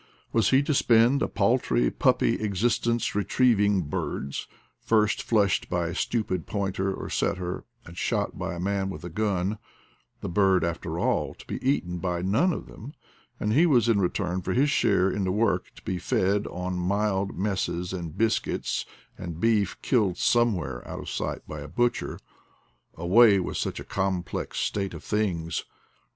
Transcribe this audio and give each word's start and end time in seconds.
Was 0.33 0.49
he 0.49 0.63
to 0.63 0.73
spend 0.73 1.21
a 1.21 1.27
paltry 1.27 1.91
puppy 1.91 2.41
existence 2.43 3.13
retrieving 3.13 3.81
birds, 3.83 4.47
first 4.79 5.21
flushed 5.21 5.69
by 5.69 5.89
a 5.89 5.93
stupid 5.93 6.47
pointer 6.47 6.91
or 6.91 7.07
setter, 7.07 7.65
and 7.85 7.95
shot 7.95 8.35
by 8.35 8.55
a 8.55 8.59
man 8.59 8.89
with 8.89 9.03
a 9.03 9.11
gun— 9.11 9.59
the 10.21 10.27
bird, 10.27 10.63
/after 10.63 10.99
all, 10.99 11.35
to 11.35 11.45
be 11.45 11.61
eaten 11.63 11.99
by 11.99 12.23
none 12.23 12.51
of 12.51 12.65
them; 12.65 12.95
and 13.39 13.53
he, 13.53 13.61
in 13.61 13.99
return 13.99 14.41
for 14.41 14.53
his 14.53 14.71
share 14.71 15.07
in 15.11 15.23
the 15.23 15.31
work, 15.31 15.69
to 15.75 15.83
bg 15.83 16.01
fed 16.01 16.47
on 16.47 16.79
mild 16.79 17.37
messes 17.37 17.93
and 17.93 18.17
biscuits, 18.17 18.87
and 19.19 19.39
beef, 19.39 19.79
killed 19.83 20.17
somewhere 20.17 20.81
out 20.87 20.99
of 20.99 21.11
sight 21.11 21.47
by 21.47 21.59
a 21.59 21.67
butcher? 21.67 22.17
Away 22.95 23.39
with 23.39 23.57
such 23.57 23.79
a 23.79 23.83
complex 23.85 24.57
state 24.57 24.95
of 24.95 25.03
things 25.03 25.63